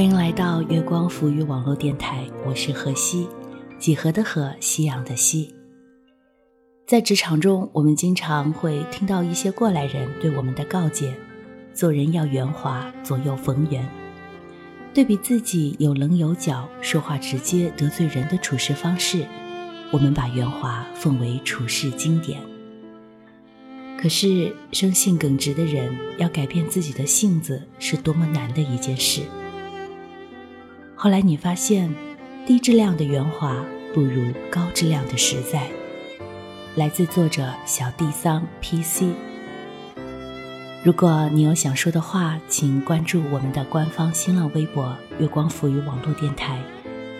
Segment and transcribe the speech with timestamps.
[0.00, 3.28] 欢迎来到月光浮语网络电台，我是何西，
[3.78, 5.54] 几何的何，夕阳的夕。
[6.86, 11.12] 在职场中，我们经常会听到一些过来人对我们的告诫：
[11.74, 13.86] 做人要圆滑，左右逢源。
[14.94, 19.26] 对比自己有棱有角、说话直接得罪人的处事方式，
[19.90, 22.40] 我们把圆滑奉为处事经典。
[24.00, 29.20] 可是，生性耿直的人要改变自己的性子，是多么难的一件事。
[31.02, 31.90] 后来你发现，
[32.46, 35.66] 低质量的圆滑不如高质量的实在。
[36.76, 39.04] 来自作者小地桑 PC。
[40.84, 46.62] 如果你有想说的话，请关注我们的官方新浪微博“月光浮语网络电台”，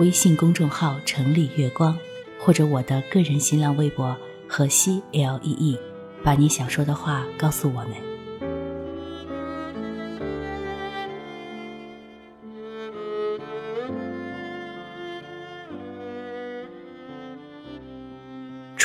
[0.00, 1.96] 微信公众号“城里月光”，
[2.36, 4.16] 或者我的个人新浪微博
[4.48, 5.78] “河西 LEE”，
[6.24, 8.07] 把你想说的话告诉我们。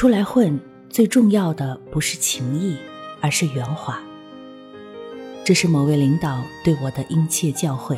[0.03, 0.59] 出来混，
[0.89, 2.75] 最重要的不是情谊，
[3.21, 3.97] 而是圆滑。
[5.45, 7.97] 这是某位领导对我的殷切教诲。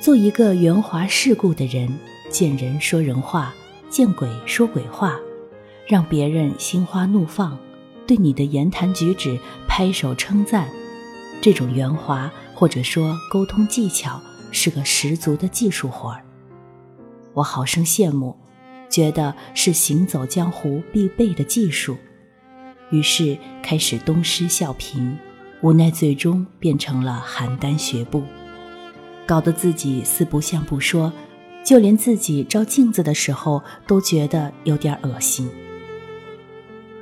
[0.00, 1.98] 做一个圆滑世故的人，
[2.28, 3.52] 见人说人话，
[3.88, 5.18] 见鬼说鬼话，
[5.88, 7.58] 让别人心花怒放，
[8.06, 9.36] 对你的言谈举止
[9.66, 10.68] 拍手称赞。
[11.42, 16.22] 这种圆滑或者说沟通技巧，是个十足的技术活儿。
[17.32, 18.36] 我好生羡慕。
[18.90, 21.96] 觉得是行走江湖必备的技术，
[22.90, 25.16] 于是开始东施效颦，
[25.62, 28.22] 无奈最终变成了邯郸学步，
[29.24, 31.12] 搞得自己四不像不说，
[31.64, 35.48] 就连自己照镜子的时候都觉得有点恶心。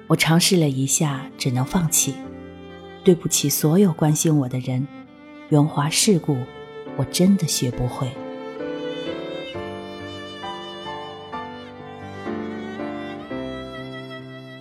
[0.06, 2.14] 我尝试了一下，只能放弃。
[3.04, 4.86] 对不起所有关心我的人，
[5.48, 6.36] 圆滑世故，
[6.96, 8.10] 我真的学不会。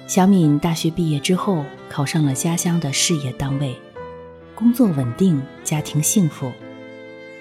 [0.07, 3.75] 小敏大学毕业之后，考上了家乡的事业单位，
[4.56, 6.50] 工作稳定，家庭幸福。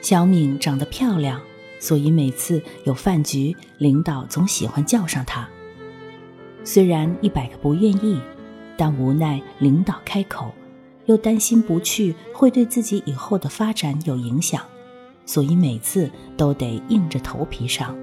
[0.03, 1.41] 小敏长得漂亮，
[1.79, 5.49] 所以每次有饭局，领导总喜欢叫上她。
[6.65, 8.21] 虽然一百个不愿意，
[8.77, 10.53] 但无奈领导开口，
[11.05, 14.61] 又担心不去会对自己以后的发展有影响，
[15.25, 17.97] 所以每次都得硬着头皮上。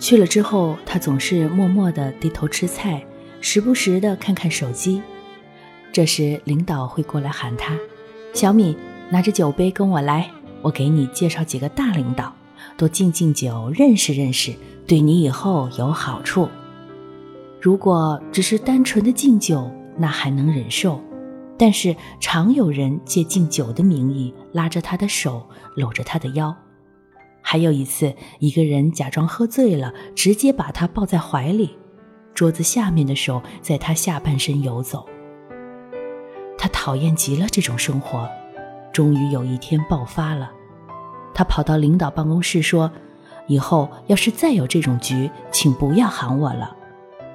[0.00, 3.06] 去了之后，她总是默默地低头吃菜。
[3.40, 5.02] 时不时的看看手机，
[5.92, 7.76] 这时领导会过来喊他
[8.32, 8.76] ：“小米，
[9.10, 10.30] 拿着酒杯跟我来，
[10.62, 12.32] 我给你介绍几个大领导，
[12.76, 14.52] 多敬敬酒，认识认识，
[14.86, 16.48] 对你以后有好处。”
[17.60, 21.00] 如果只是单纯的敬酒，那还能忍受，
[21.58, 26.54] 但是常有人借敬酒的名义拉着他的手，搂着他的腰。
[27.42, 31.70] 还有一次，一个人假装喝醉了，直接把他抱在怀里。
[32.34, 35.06] 桌子下面的手在他下半身游走，
[36.56, 38.28] 他讨厌极了这种生活。
[38.92, 40.50] 终于有一天爆发了，
[41.32, 42.90] 他跑到领导办公室说
[43.46, 46.76] ：“以后要是再有这种局，请不要喊我了。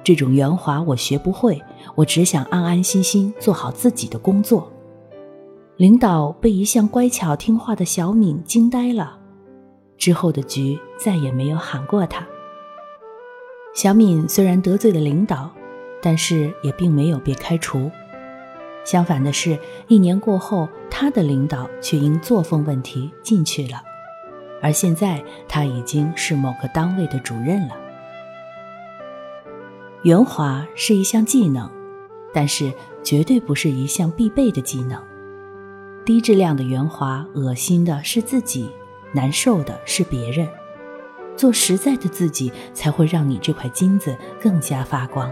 [0.04, 1.62] 这种圆滑我学不会，
[1.94, 4.70] 我只想安安心心做好自己的工作。”
[5.78, 9.18] 领导被一向乖巧听话的小敏惊呆了，
[9.96, 12.26] 之后的局再也没有喊过他。
[13.76, 15.50] 小敏虽然得罪了领导，
[16.00, 17.90] 但是也并没有被开除。
[18.86, 23.82] 相反的是，一年过后，他的领导却因作风问题进去了，
[24.62, 27.76] 而现在他已经是某个单位的主任了。
[30.04, 31.70] 圆滑是一项技能，
[32.32, 32.72] 但是
[33.04, 34.98] 绝对不是一项必备的技能。
[36.06, 38.70] 低质量的圆滑，恶心的是自己，
[39.12, 40.48] 难受的是别人。
[41.36, 45.30] 做实在的自己，才会让你这块金子更加发光。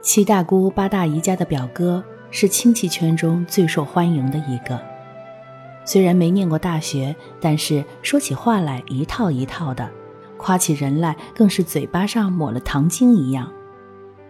[0.00, 4.80] 七大姑八大姨家的表哥是亲戚圈中最受欢迎的一个。
[5.84, 9.88] 虽然没念过大学，但是说起话来一套一套的，
[10.36, 13.52] 夸起人来更是嘴巴上抹了糖精一样。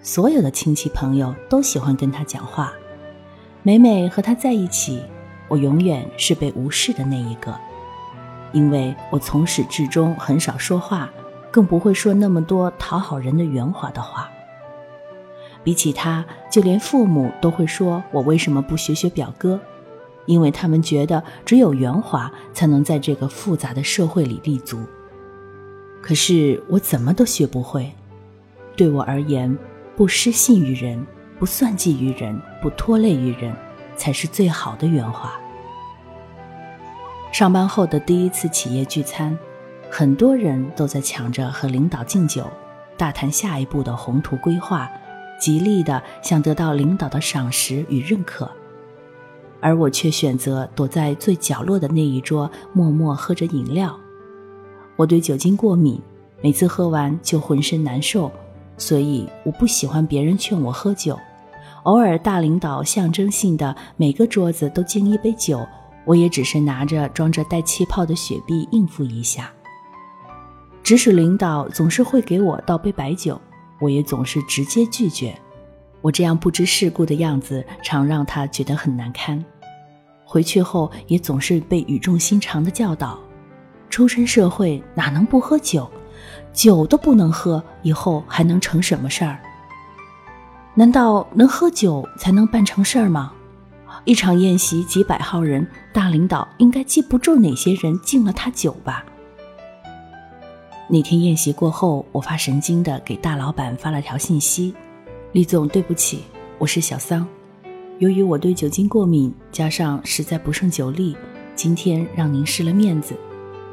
[0.03, 2.73] 所有的亲戚朋友都喜欢跟他讲话。
[3.63, 5.03] 每每和他在一起，
[5.49, 7.57] 我永远是被无视的那一个，
[8.53, 11.11] 因为我从始至终很少说话，
[11.51, 14.31] 更不会说那么多讨好人的圆滑的话。
[15.63, 19.61] 比起他，就连父母都会说我为什么不学学表哥，
[20.25, 24.79] 因为他们觉得只有圆滑才能在这个复杂的社会里立足。
[26.01, 27.91] 可是我怎么都学不会。
[28.77, 29.59] 对我而言，
[29.97, 31.05] 不失信于人，
[31.39, 33.53] 不算计于人，不拖累于人，
[33.97, 35.33] 才是最好的圆滑。
[37.33, 39.37] 上班后的第一次企业聚餐，
[39.91, 42.45] 很多人都在抢着和领导敬酒，
[42.97, 44.91] 大谈下一步的宏图规划。
[45.39, 48.51] 极力的想得到领导的赏识与认可，
[49.61, 54.01] 而我却选择躲在最角落的那一桌，默默喝着饮料。
[54.97, 56.01] 我对酒精过敏，
[56.41, 58.33] 每次喝完就浑身难受，
[58.79, 61.19] 所以我不喜欢别人劝我喝酒。
[61.87, 65.65] 偶尔大领导象征性的每个桌子都敬一杯酒，
[66.05, 69.53] 我也只是拿着装着带气泡的雪碧应付一下。
[70.83, 73.41] 指使领导总是会给我倒杯白酒。
[73.79, 75.39] 我也总是直接拒绝，
[76.01, 79.45] 我这样不知世故的样子常让他觉得很难堪。
[80.25, 83.17] 回去后也总是被语重心长的教导：
[83.91, 85.89] 出身社会哪能不喝酒？
[86.53, 89.39] 酒都不能喝，以后还能成什么事儿？
[90.79, 93.33] 难道能喝酒才能办成事儿吗？
[94.05, 99.03] 一场宴席几百号人，大领导应该记不住哪些人敬了他酒吧？
[100.87, 104.75] 那天宴席过后，我发神经的给大老板发了条信息
[105.33, 106.25] ：“李总，对不起，
[106.59, 107.27] 我是小桑。
[107.99, 111.17] 由于我对酒精过敏，加上实在不胜酒力，
[111.55, 113.17] 今天让您失了面子。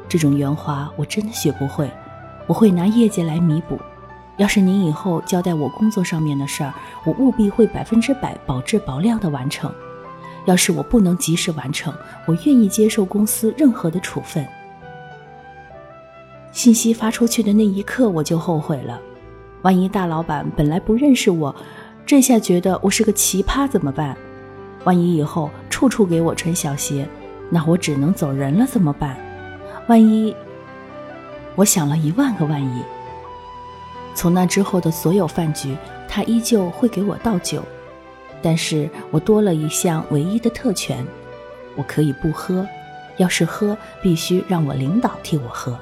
[0.08, 1.90] 这种圆滑我真的学不会，
[2.46, 3.78] 我会拿业绩来弥补。
[4.36, 9.72] 要是您以后交代我工作上面的事儿，我务必会百分之百保质保量的完成。
[10.44, 11.94] 要是我不能及时完成，
[12.26, 14.46] 我愿意接受公司任何的处分。”
[16.52, 19.00] 信息发出去的那一刻，我就后悔了。
[19.62, 21.54] 万一大老板本来不认识我，
[22.04, 24.16] 这下觉得我是个奇葩怎么办？
[24.84, 27.08] 万一以后处处给我穿小鞋，
[27.50, 29.16] 那我只能走人了怎么办？
[29.86, 30.34] 万一……
[31.54, 32.82] 我想了一万个万一。
[34.14, 35.76] 从那之后的所有饭局，
[36.08, 37.62] 他依旧会给我倒酒，
[38.40, 41.04] 但是我多了一项唯一的特权：
[41.76, 42.66] 我可以不喝，
[43.16, 45.76] 要是喝，必须让我领导替我喝。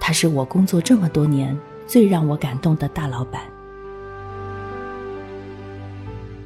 [0.00, 3.42] 他是我工作这么多年最让我感动的大老板。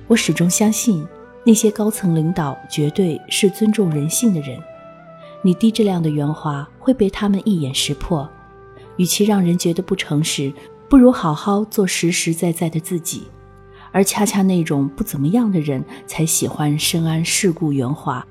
[0.06, 1.06] 我始终相信，
[1.44, 4.58] 那些高层领导绝对是尊重人性的人。
[5.42, 8.28] 你低质量的圆滑会被他们一眼识破。
[8.98, 10.52] 与其让人觉得不诚实，
[10.88, 13.26] 不如好好做实实在在的自己。
[13.90, 18.24] 而恰恰那种不怎么样的人才喜欢深谙世故圆滑。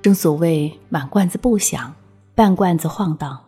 [0.00, 1.92] 正所谓满罐子不响，
[2.34, 3.38] 半罐子晃荡。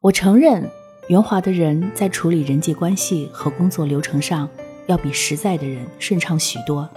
[0.00, 0.68] 我承认，
[1.08, 4.48] 圆滑的人在处理人际关系和工作流程上，
[4.86, 6.88] 要比实在的人顺畅许多。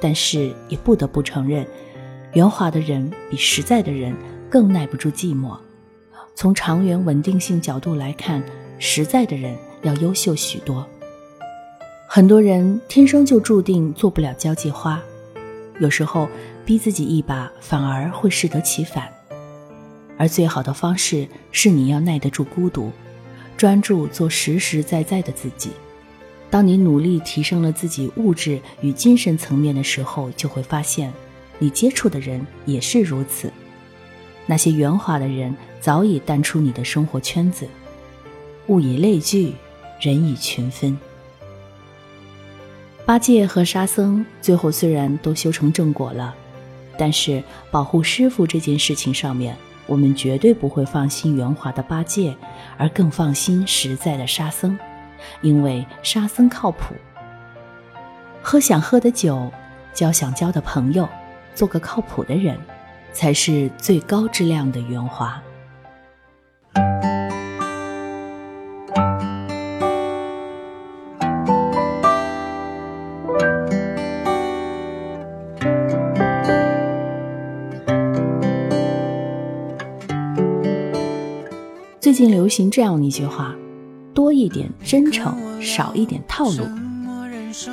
[0.00, 1.66] 但是也不得不承认，
[2.32, 4.16] 圆滑的人比实在的人
[4.50, 5.56] 更耐不住寂寞。
[6.36, 8.42] 从长远稳定性角度来看，
[8.78, 10.86] 实在的人要优秀许多。
[12.06, 15.00] 很多人天生就注定做不了交际花，
[15.80, 16.28] 有时候
[16.62, 19.10] 逼自己一把，反而会适得其反。
[20.18, 22.92] 而最好的方式是，你要耐得住孤独，
[23.56, 25.70] 专注做实实在在的自己。
[26.50, 31.10] 当你努力提升了自己物质与精神层面的时候，就会发现，
[31.58, 33.50] 你接触的人也是如此。
[34.48, 35.52] 那些圆滑的人
[35.86, 37.68] 早已淡出你的生活圈子。
[38.66, 39.54] 物以类聚，
[40.00, 40.98] 人以群分。
[43.04, 46.34] 八戒和沙僧最后虽然都修成正果了，
[46.98, 47.40] 但是
[47.70, 49.56] 保护师傅这件事情上面。
[49.86, 52.36] 我们绝对不会放心圆滑的八戒，
[52.76, 54.76] 而更放心实在的沙僧，
[55.40, 56.96] 因为沙僧靠谱。
[58.42, 59.52] 喝想喝的酒，
[59.94, 61.08] 交想交的朋友，
[61.54, 62.58] 做个靠谱的人，
[63.12, 65.40] 才是最高质量的圆滑。
[82.46, 83.56] 流行这样一句话：
[84.14, 86.64] 多一点真诚，少一点套路。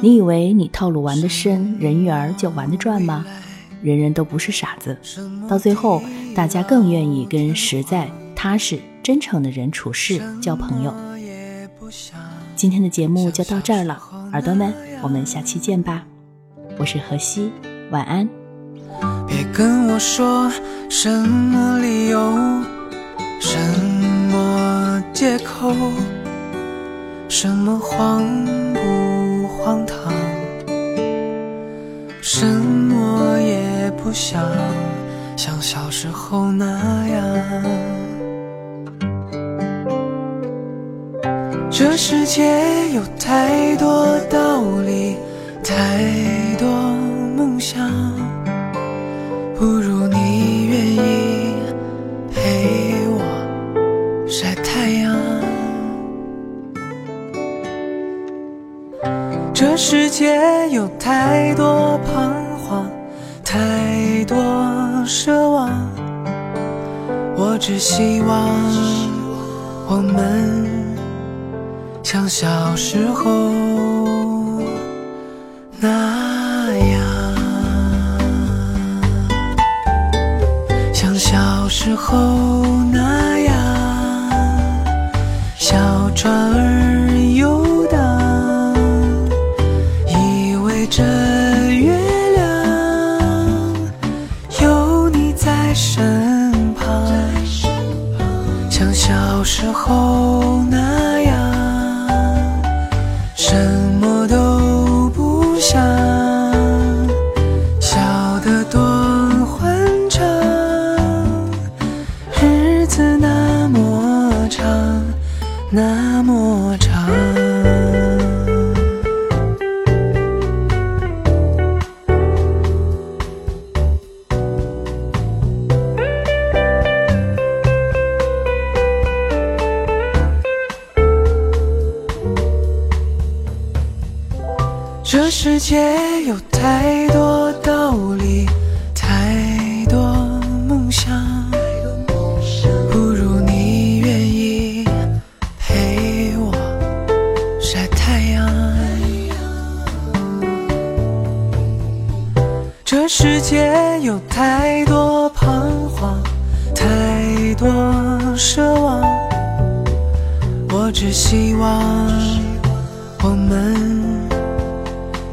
[0.01, 3.23] 你以为你套路玩得深，人缘就玩得转吗？
[3.83, 4.97] 人人都不是傻子，
[5.47, 6.01] 到最后，
[6.33, 10.91] 大家更愿意跟实在、踏实、真诚的人处事、交朋友。
[12.55, 14.01] 今天的节目就到这儿了，
[14.31, 16.03] 耳朵们，我们下期见吧。
[16.79, 17.51] 我是何西，
[17.91, 18.27] 晚安。
[19.27, 20.51] 别跟我说
[20.89, 22.19] 什么理由，
[23.39, 25.71] 什么么借口，
[27.29, 28.23] 什么荒
[28.73, 30.11] 不荒唐，
[32.19, 34.41] 什么也不想
[35.37, 36.65] 像小时候那
[37.09, 37.23] 样。
[41.69, 45.15] 这世界有太多道理，
[45.63, 46.67] 太多
[47.37, 48.12] 梦想。
[59.53, 60.35] 这世界
[60.71, 62.89] 有太多彷徨，
[63.45, 64.35] 太多
[65.05, 65.69] 奢望。
[67.37, 68.49] 我只希望
[69.87, 70.67] 我们
[72.01, 73.51] 像小时候
[75.79, 77.01] 那样。
[80.91, 82.17] 像小时候
[82.91, 83.22] 那样，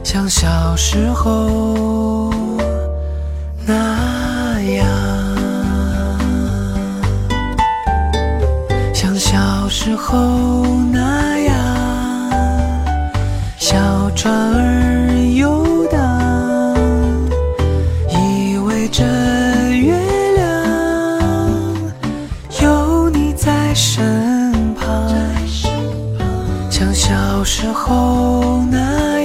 [0.02, 2.33] 像小时候
[3.66, 4.87] 那样，
[8.92, 11.54] 像小时候那样，
[13.57, 15.00] 小船儿
[27.41, 29.20] 小时候那